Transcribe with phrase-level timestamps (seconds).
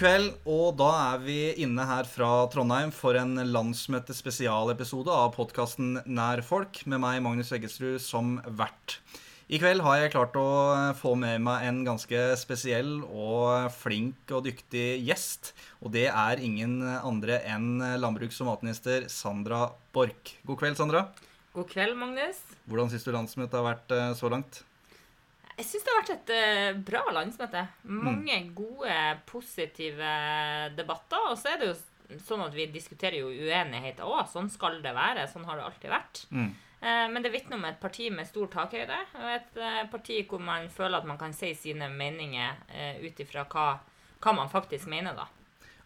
[0.00, 6.40] Kveld, og da er vi inne her fra Trondheim for en landsmøtespesialepisode av podkasten Nær
[6.40, 8.94] folk, med meg, Magnus Eggesrud, som vert.
[9.52, 10.46] I kveld har jeg klart å
[10.96, 15.52] få med meg en ganske spesiell og flink og dyktig gjest.
[15.84, 20.38] Og det er ingen andre enn landbruks- og matminister Sandra Borch.
[20.48, 21.10] God kveld, Sandra.
[21.52, 22.40] God kveld, Magnus.
[22.64, 24.62] Hvordan syns du landsmøtet har vært eh, så langt?
[25.60, 27.66] Jeg syns det har vært et uh, bra landsmøte.
[27.92, 28.52] Mange mm.
[28.56, 28.96] gode,
[29.28, 30.12] positive
[30.76, 31.26] debatter.
[31.28, 34.24] Og så er det jo sånn at vi diskuterer jo uenigheter òg.
[34.32, 35.26] Sånn skal det være.
[35.28, 36.22] Sånn har det alltid vært.
[36.32, 36.48] Mm.
[36.80, 39.02] Uh, men det vitner om et parti med stor takhøyde.
[39.20, 42.64] Og et uh, parti hvor man føler at man kan si sine meninger
[43.04, 43.68] ut ifra hva,
[44.24, 45.28] hva man faktisk mener, da.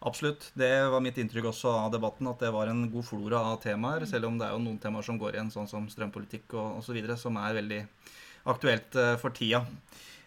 [0.05, 0.51] Absolutt.
[0.55, 4.05] Det var mitt inntrykk også av debatten, at det var en god flora av temaer.
[4.05, 4.11] Mm.
[4.13, 6.99] Selv om det er jo noen temaer som går igjen, sånn som strømpolitikk og osv.,
[7.19, 7.81] som er veldig
[8.45, 9.65] aktuelt uh, for tida.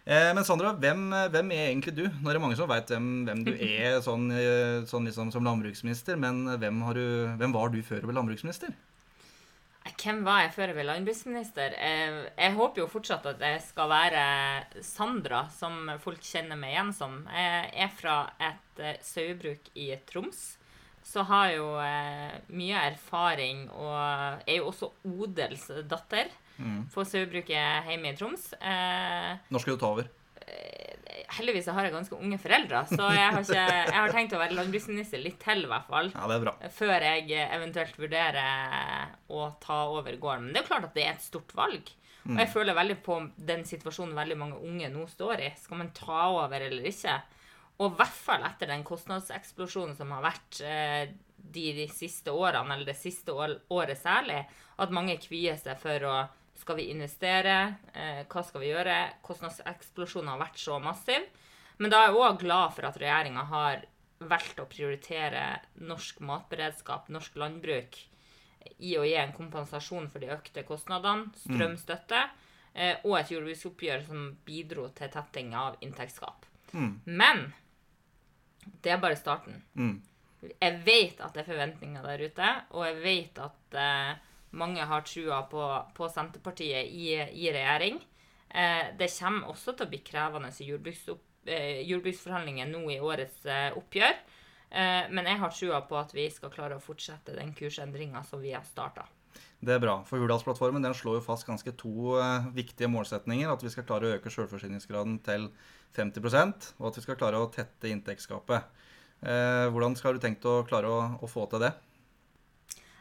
[0.09, 2.05] Eh, men Sandra, hvem, hvem, er egentlig du?
[2.09, 5.45] Nå er det mange som veit hvem, hvem, du er sånn, eh, sånn liksom, som
[5.45, 7.03] landbruksminister, men hvem, du,
[7.37, 8.73] hvem, var du før du ble landbruksminister?
[9.99, 11.75] Hvem var jeg før jeg ble landbruksminister?
[11.77, 14.25] Jeg, jeg, håper jo fortsatt at jeg skal være
[14.85, 17.21] Sandra, som folk kjenner meg igjen som.
[17.29, 18.17] Jeg er fra
[18.49, 20.43] et sauebruk i Troms.
[21.05, 26.29] Så har jo uh, mye erfaring og er jo også odelsdatter
[26.59, 26.79] mm.
[26.93, 28.51] for sauebruket hjemme i Troms.
[28.59, 30.09] Eh, Når skal du ta over?
[31.39, 34.57] heldigvis har jeg ganske unge foreldre, så jeg har, ikke, jeg har tenkt å være
[34.57, 36.11] landbruksminister litt til, i hvert fall.
[36.15, 36.53] Ja, det er bra.
[36.75, 40.47] Før jeg eventuelt vurderer å ta over gården.
[40.47, 41.91] Men det er jo klart at det er et stort valg.
[42.25, 42.53] Og jeg mm.
[42.53, 45.51] føler veldig på den situasjonen veldig mange unge nå står i.
[45.59, 47.15] Skal man ta over eller ikke?
[47.79, 52.75] Og i hvert fall etter den kostnadseksplosjonen som har vært eh, de, de, siste årene,
[52.75, 54.41] eller det siste året særlig,
[54.79, 56.17] at mange kvier seg for å
[56.59, 57.55] skal vi investere?
[57.93, 58.97] Eh, hva skal vi gjøre?
[59.25, 61.25] Kostnadseksplosjonen har vært så massiv.
[61.79, 63.85] Men da er jeg òg glad for at regjeringa har
[64.29, 65.43] valgt å prioritere
[65.87, 67.95] norsk matberedskap, norsk landbruk,
[68.83, 71.39] i å gi en kompensasjon for de økte kostnadene, mm.
[71.45, 72.25] strømstøtte,
[72.75, 73.07] mm.
[73.07, 76.45] og et jordbruksoppgjør som bidro til tetting av inntektsgap.
[76.75, 76.91] Mm.
[77.07, 77.45] Men
[78.83, 79.61] det er bare starten.
[79.79, 79.95] Mm.
[80.49, 84.11] Jeg vet at det er forventninger der ute, og jeg vet at eh,
[84.51, 85.65] mange har trua på,
[85.95, 87.99] på Senterpartiet i, i regjering.
[88.49, 94.17] Eh, det kommer også til å bli krevende eh, jordbruksforhandlinger nå i årets eh, oppgjør.
[94.69, 98.41] Eh, men jeg har trua på at vi skal klare å fortsette den kursendringa som
[98.41, 99.05] vi har starta.
[99.59, 99.99] Det er bra.
[100.07, 103.49] For Hurdalsplattformen den slår jo fast ganske to uh, viktige målsetninger.
[103.51, 105.49] At vi skal klare å øke selvforsyningsgraden til
[105.97, 108.85] 50% og at vi skal klare å tette inntektsgapet.
[109.19, 111.73] Hvordan skal du tenkt å klare å, å få til det?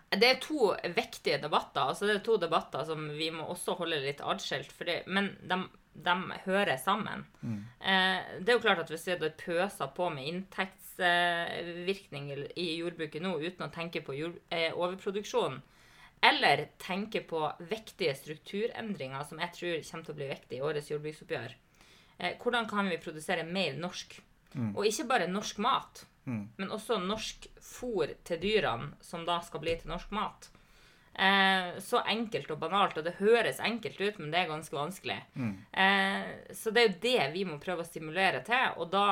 [0.08, 1.80] Det er to viktige debatter.
[1.80, 4.72] altså Det er to debatter som vi må også holde litt atskilt.
[5.06, 5.58] Men de,
[5.92, 6.14] de,
[6.46, 7.26] hører sammen.
[7.42, 7.64] Mm.
[7.80, 12.24] Eh, det er jo klart at hvis vi hadde pøsa på med inntektsvirkning
[12.56, 15.60] i jordbruket nå uten å tenke på jord, eh, overproduksjon,
[16.24, 20.90] eller tenke på viktige strukturendringer som jeg tror kommer til å bli viktige i årets
[20.90, 21.52] jordbruksoppgjør
[22.18, 24.18] eh, Hvordan kan vi produsere mer norsk?
[24.54, 24.72] Mm.
[24.74, 26.06] Og ikke bare norsk mat.
[26.28, 26.44] Mm.
[26.60, 30.50] Men også norsk fôr til dyrene, som da skal bli til norsk mat.
[31.18, 35.16] Eh, så enkelt og banalt, og det høres enkelt ut, men det er ganske vanskelig.
[35.34, 35.54] Mm.
[35.72, 39.08] Eh, så det er jo det vi må prøve å stimulere til, og da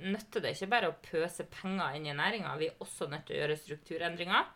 [0.00, 3.36] nytter det ikke bare å pøse penger inn i næringa, vi er også nødt til
[3.36, 4.48] å gjøre strukturendringer.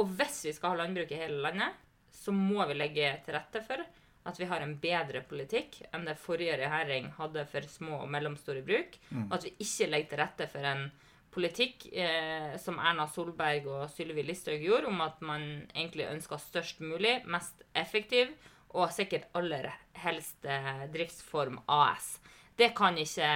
[0.00, 1.78] Og hvis vi skal ha landbruk i hele landet,
[2.10, 3.84] så må vi legge til rette for
[4.30, 8.62] at vi har en bedre politikk enn det forrige regjering hadde for små og mellomstore
[8.66, 8.98] bruk.
[9.10, 9.28] Mm.
[9.28, 10.88] Og at vi ikke legger til rette for en
[11.34, 16.82] politikk eh, som Erna Solberg og Sylvi Listhaug gjorde, om at man egentlig ønska størst
[16.82, 18.32] mulig, mest effektiv
[18.70, 19.70] og sikkert aller
[20.02, 22.16] helst eh, driftsform AS.
[22.58, 23.30] Det kan ikke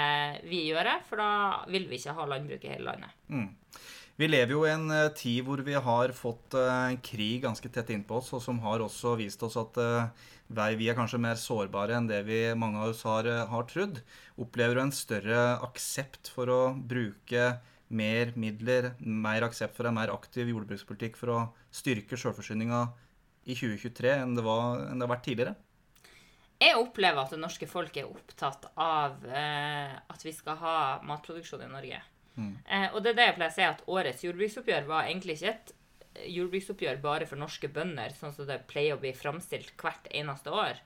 [0.50, 3.14] vi gjøre, for da vil vi ikke ha landbruk i hele landet.
[3.32, 3.50] Mm.
[4.14, 7.88] Vi lever jo i en uh, tid hvor vi har fått en krig ganske tett
[7.90, 9.80] innpå oss, og som har også vist oss at
[10.78, 13.98] vi er kanskje mer sårbare enn det vi mange av oss har, har trodd.
[14.38, 17.54] Opplever du en større aksept for å bruke
[17.88, 21.40] mer midler, mer aksept for en mer aktiv jordbrukspolitikk for å
[21.74, 22.86] styrke sjølforsyninga
[23.44, 25.54] i 2023 enn det, var, enn det, har vært tidligere?
[26.62, 31.64] Jeg opplever at det norske folk er opptatt av eh, at vi skal ha matproduksjon
[31.66, 32.00] i Norge.
[32.38, 32.54] Mm.
[32.64, 35.52] Eh, og det er det jeg pleier å si, at årets jordbruksoppgjør var egentlig ikke
[35.52, 35.74] et
[36.34, 40.80] jordbruksoppgjør bare for norske bønder, sånn som det pleier å bli framstilt hvert eneste år.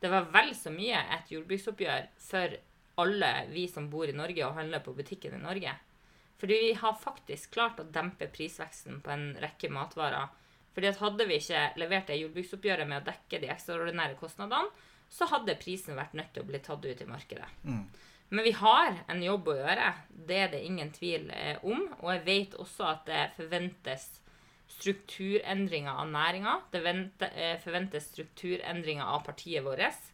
[0.00, 2.56] Det var vel så mye et jordbruksoppgjør for
[3.00, 5.72] alle vi som bor i Norge og handler på butikken i Norge.
[6.40, 10.32] Fordi vi har faktisk klart å dempe prisveksten på en rekke matvarer.
[10.74, 14.72] Fordi at Hadde vi ikke levert det jordbruksoppgjøret med å dekke de ekstraordinære kostnadene,
[15.14, 17.46] så hadde prisen vært nødt til å bli tatt ut i markedet.
[17.62, 17.84] Mm.
[18.34, 19.90] Men vi har en jobb å gjøre.
[20.10, 21.84] Det er det ingen tvil eh, om.
[22.00, 24.08] Og jeg vet også at det forventes
[24.74, 26.56] strukturendringer av næringa.
[26.72, 26.82] Det
[27.30, 30.10] eh, forventes strukturendringer av partiet vårt.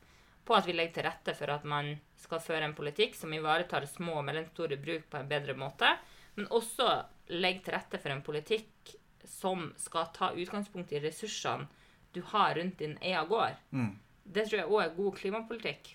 [0.50, 3.84] På at vi legger til rette for at man skal føre en politikk som ivaretar
[3.86, 5.92] små og mellomstore bruk på en bedre måte.
[6.34, 6.88] Men også
[7.30, 8.96] legger til rette for en politikk
[9.30, 11.68] som skal ta utgangspunkt i ressursene
[12.10, 13.54] du har rundt din egen gård.
[13.70, 13.94] Mm.
[14.26, 15.94] Det tror jeg òg er god klimapolitikk.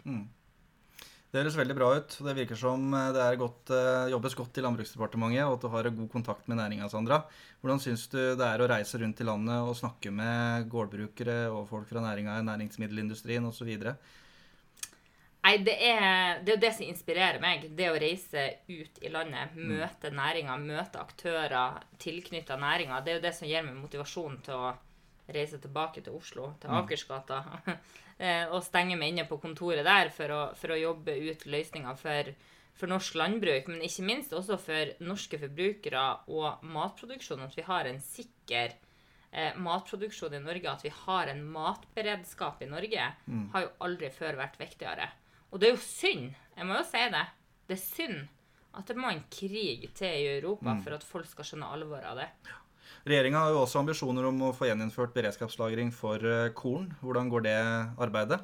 [1.36, 2.14] Det høres veldig bra ut.
[2.24, 5.90] Det virker som eh, det godt, eh, jobbes godt i Landbruksdepartementet, og at du har
[5.98, 7.26] god kontakt med næringa, Sandra.
[7.60, 11.68] Hvordan syns du det er å reise rundt i landet og snakke med gårdbrukere og
[11.68, 13.74] folk fra næringa, næringsmiddelindustrien osv.?
[15.46, 17.68] Nei, det er, det er det som inspirerer meg.
[17.78, 23.04] Det å reise ut i landet, møte næringa, møte aktører tilknytta næringa.
[23.06, 24.72] Det er jo det som gir meg motivasjon til å
[25.36, 27.44] reise tilbake til Oslo, til Akersgata.
[28.18, 32.00] eh, og stenge meg inne på kontoret der for å, for å jobbe ut løsninger
[32.00, 32.32] for,
[32.80, 33.70] for norsk landbruk.
[33.70, 37.44] Men ikke minst også for norske forbrukere og matproduksjon.
[37.46, 38.74] At vi har en sikker
[39.30, 43.12] eh, matproduksjon i Norge, at vi har en matberedskap i Norge,
[43.54, 45.12] har jo aldri før vært viktigere.
[45.56, 47.28] Og det er jo synd, jeg må jo si det,
[47.70, 48.18] det er synd
[48.76, 52.20] at det må en krig til i Europa for at folk skal skjønne alvoret av
[52.20, 52.28] det.
[53.08, 56.90] Regjeringa har jo også ambisjoner om å få gjeninnført beredskapslagring for eh, korn.
[57.00, 57.56] Hvordan går det
[58.04, 58.42] arbeidet?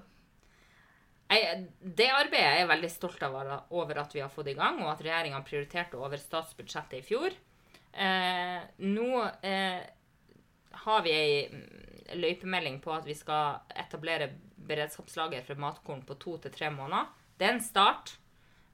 [1.32, 3.36] Jeg, det arbeidet er jeg veldig stolt av
[3.70, 7.36] over at vi har fått i gang, og at regjeringa prioriterte over statsbudsjettet i fjor.
[7.92, 9.10] Eh, nå
[9.44, 9.82] eh,
[10.86, 11.66] har vi ei mm,
[12.22, 14.32] løypemelding på at vi skal etablere
[14.68, 17.10] beredskapslager for matkorn på to til tre måneder.
[17.38, 18.16] Det er en start,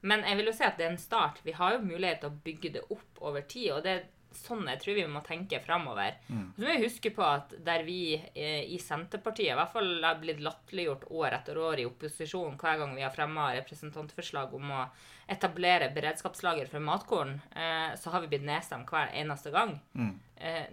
[0.00, 1.40] men jeg vil jo si at det er en start.
[1.44, 4.66] Vi har jo mulighet til å bygge det opp over tid, og det er sånn
[4.68, 6.18] jeg tror vi må tenke framover.
[6.28, 10.20] Så må vi huske på at der vi eh, i Senterpartiet i hvert fall har
[10.20, 14.82] blitt latterliggjort år etter år i opposisjon hver gang vi har fremma representantforslag om å
[15.28, 19.78] etablere beredskapslager for matkorn, eh, så har vi blitt nedstemt hver eneste gang.
[19.94, 20.14] Mm.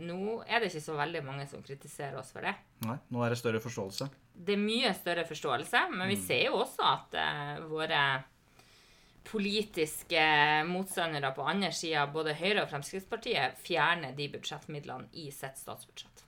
[0.06, 2.54] nå er det ikke så veldig mange som kritiserer oss for det.
[2.86, 4.08] Nei, nå er det større forståelse.
[4.36, 8.02] Det er mye større forståelse, men vi ser jo også at uh, våre
[9.26, 10.22] politiske
[10.70, 16.26] motstandere på andre sida, både Høyre og Fremskrittspartiet, fjerner de budsjettmidlene i sitt statsbudsjett.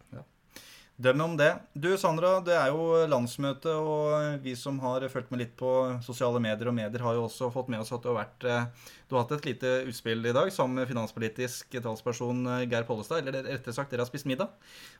[0.97, 1.51] Døm om det.
[1.77, 5.69] Du Sandra, det er jo landsmøte, og vi som har fulgt med litt på
[6.01, 8.87] sosiale medier og medier, har jo også fått med oss at du har vært eh,
[9.05, 13.21] Du har hatt et lite utspill i dag sammen med finanspolitisk talsperson eh, Geir Pollestad.
[13.21, 14.49] Eller rettere sagt, dere har spist middag.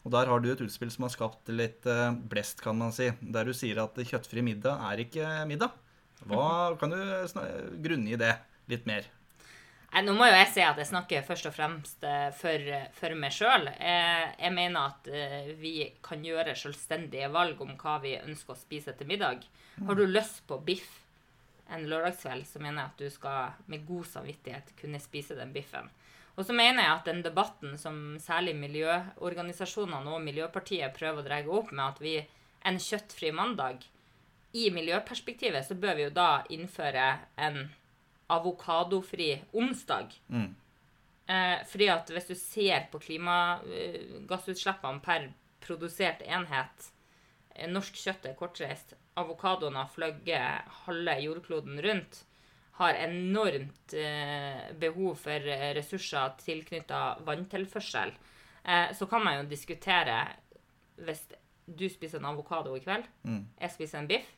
[0.05, 3.09] Og der har du et utspill som har skapt litt eh, blest, kan man si.
[3.17, 5.73] Der du sier at kjøttfri middag er ikke middag.
[6.29, 6.45] Hva
[6.79, 8.35] Kan du grunne grunngi det
[8.69, 9.09] litt mer?
[9.87, 13.33] Nå må jo jeg si at jeg snakker først og fremst eh, for, for meg
[13.33, 13.69] sjøl.
[13.79, 15.73] Jeg, jeg mener at eh, vi
[16.05, 19.47] kan gjøre selvstendige valg om hva vi ønsker å spise til middag.
[19.87, 20.99] Har du lyst på biff
[21.73, 25.89] en lørdagskveld, så mener jeg at du skal med god samvittighet kunne spise den biffen.
[26.37, 31.41] Og så mener jeg at den debatten som særlig miljøorganisasjonene og Miljøpartiet prøver å dra
[31.57, 32.19] opp med at vi
[32.67, 33.85] en kjøttfri mandag
[34.53, 37.07] I miljøperspektivet så bør vi jo da innføre
[37.41, 37.57] en
[38.29, 40.13] avokadofri onsdag.
[40.29, 40.55] Mm.
[41.27, 45.25] Eh, fordi at hvis du ser på klimagassutslippene per
[45.63, 46.87] produsert enhet
[47.55, 48.93] eh, Norsk kjøtt er kortreist.
[49.17, 52.23] Avokadoen har fløyet halve jordkloden rundt.
[52.77, 58.11] Har enormt eh, behov for eh, ressurser tilknytta vanntilførsel.
[58.63, 60.19] Eh, så kan man jo diskutere
[60.97, 61.23] Hvis
[61.67, 63.43] du spiser en avokado i kveld, Mm.
[63.59, 64.29] jeg spiser en biff,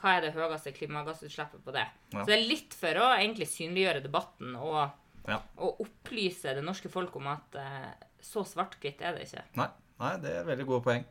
[0.00, 1.84] hva er det høyeste klimagassutslippet på det?
[2.12, 2.22] Ja.
[2.22, 4.90] Så det er litt for å egentlig synliggjøre debatten og,
[5.28, 5.38] Ja.
[5.62, 7.90] og opplyse det norske folk om at eh,
[8.22, 9.44] så svart-hvitt er det ikke.
[9.60, 9.68] Nei,
[10.02, 11.04] nei, det er veldig gode poeng.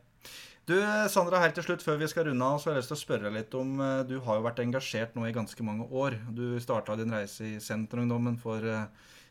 [0.68, 0.76] Du,
[1.10, 3.02] Sandra, helt til slutt, før vi skal runde av, så har jeg lyst til å
[3.02, 6.18] spørre deg litt om eh, Du har jo vært engasjert nå i ganske mange år.
[6.36, 8.84] Du starta din reise i Senterungdommen for eh,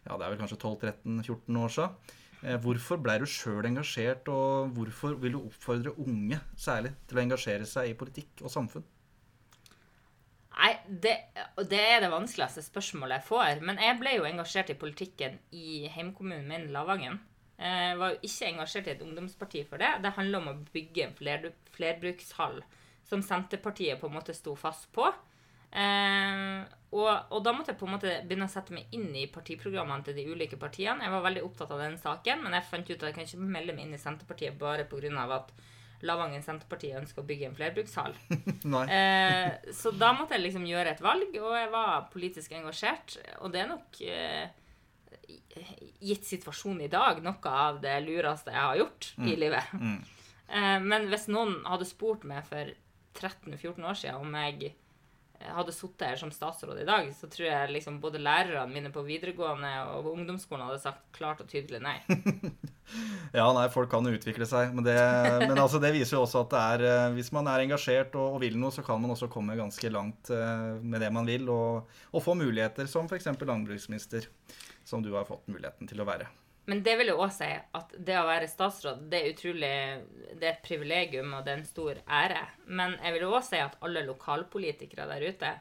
[0.07, 2.17] ja, det er vel kanskje 12-13-14 år siden.
[2.63, 7.67] Hvorfor ble du sjøl engasjert, og hvorfor vil du oppfordre unge særlig til å engasjere
[7.69, 8.81] seg i politikk og samfunn?
[10.51, 11.13] Nei, det,
[11.71, 13.61] det er det vanskeligste spørsmålet jeg får.
[13.65, 17.19] Men jeg ble jo engasjert i politikken i heimkommunen min, Lavangen.
[17.61, 19.91] Jeg var jo ikke engasjert i et ungdomsparti for det.
[20.03, 22.61] Det handler om å bygge en fler, flerbrukshall
[23.07, 25.07] som Senterpartiet på en måte sto fast på.
[25.71, 29.29] Eh, og, og da måtte jeg på en måte begynne å sette meg inn i
[29.31, 31.05] partiprogrammene til de ulike partiene.
[31.05, 33.53] Jeg var veldig opptatt av den saken, men jeg fant ut at jeg kan ikke
[33.55, 35.27] melde meg inn i Senterpartiet bare pga.
[35.37, 35.53] at
[36.07, 38.15] Lavangen Senterparti ønsker å bygge en flerbrukshall.
[38.91, 43.17] Eh, så da måtte jeg liksom gjøre et valg, og jeg var politisk engasjert.
[43.41, 44.51] Og det er nok, eh,
[46.01, 49.73] gitt situasjonen i dag, noe av det lureste jeg har gjort i livet.
[49.77, 49.97] Mm.
[50.47, 52.73] Eh, men hvis noen hadde spurt meg for
[53.17, 54.75] 13-14 år siden om jeg
[55.41, 59.03] hadde sittet her som statsråd i dag, så tror jeg liksom både lærerne mine på
[59.05, 61.97] videregående og ungdomsskolen hadde sagt klart og tydelig nei.
[63.31, 64.97] Ja, nei, folk kan jo utvikle seg, men, det,
[65.45, 68.35] men altså, det viser jo også at det er eh, Hvis man er engasjert og,
[68.35, 71.47] og vil noe, så kan man også komme ganske langt eh, med det man vil,
[71.53, 73.31] og, og få muligheter som f.eks.
[73.39, 74.27] landbruksminister,
[74.83, 76.27] som du har fått muligheten til å være.
[76.69, 79.71] Men det vil jo òg si at det å være statsråd, det er utrolig
[80.37, 82.43] Det er et privilegium, og det er en stor ære.
[82.69, 85.53] Men jeg vil òg si at alle lokalpolitikere der ute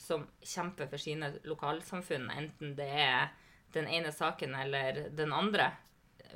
[0.00, 3.34] som kjemper for sine lokalsamfunn, enten det er
[3.76, 5.70] den ene saken eller den andre,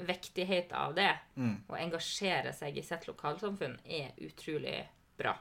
[0.06, 1.10] viktigheten av det,
[1.70, 4.78] å engasjere seg i sitt lokalsamfunn, er utrolig
[5.20, 5.36] bra.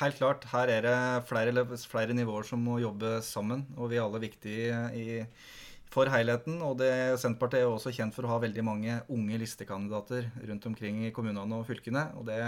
[0.00, 0.46] Helt klart.
[0.52, 4.78] Her er det flere, flere nivåer som må jobbe sammen, og vi er alle viktige
[4.96, 5.06] i,
[5.92, 6.62] for helheten.
[6.64, 11.04] Og det, Senterpartiet er også kjent for å ha veldig mange unge listekandidater rundt omkring
[11.04, 12.06] i kommunene og fylkene.
[12.16, 12.40] Og det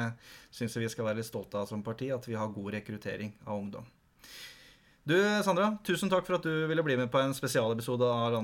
[0.48, 3.36] syns jeg vi skal være litt stolte av som parti, at vi har god rekruttering
[3.44, 3.92] av ungdom.
[5.04, 8.38] Du, Sandra, tusen takk for at du ville bli med på en spesialepisode av,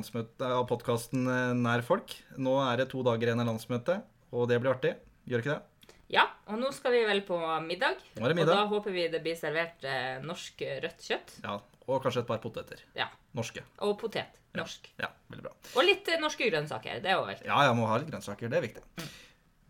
[0.44, 1.22] av podkasten
[1.56, 2.12] Nær folk.
[2.36, 4.02] Nå er det to dager igjen av landsmøtet,
[4.36, 4.90] og det blir artig.
[5.30, 5.94] Gjør ikke det?
[6.12, 8.02] Ja, og nå skal vi vel på middag.
[8.18, 11.32] Nå er det Og da håper vi det blir servert eh, norsk rødt kjøtt.
[11.46, 11.54] Ja,
[11.86, 12.82] Og kanskje et par poteter.
[12.98, 13.06] Ja.
[13.38, 13.62] Norske.
[13.86, 14.36] Og potet.
[14.58, 14.90] Norsk.
[15.00, 15.54] Ja, veldig bra.
[15.78, 17.00] Og litt eh, norske grønnsaker.
[17.00, 17.46] Det er jo viktig.
[17.48, 18.52] Ja, jeg må ha litt grønnsaker.
[18.52, 19.08] Det er viktig.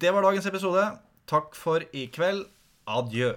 [0.01, 0.89] Det var dagens episode.
[1.31, 2.49] Takk for i kveld.
[2.91, 3.31] Adjø.